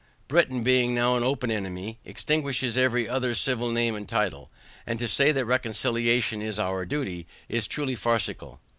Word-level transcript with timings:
Britain, 0.27 0.63
being 0.63 0.95
now 0.95 1.15
an 1.15 1.23
open 1.23 1.51
enemy, 1.51 1.99
extinguishes 2.05 2.75
every 2.75 3.07
other 3.07 3.35
name 3.71 3.93
and 3.93 4.09
title: 4.09 4.49
And 4.87 4.97
to 4.97 5.07
say 5.07 5.31
that 5.31 5.45
reconciliation 5.45 6.41
is 6.41 6.57
our 6.57 6.87
duty, 6.87 7.27
is 7.47 7.67
truly 7.67 7.93
farcical. 7.93 8.59